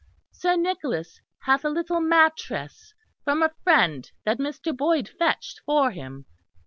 [0.31, 4.75] Sir Nicholas hath a little mattress from a friend that Mr.
[4.75, 6.25] Boyd fetched for him.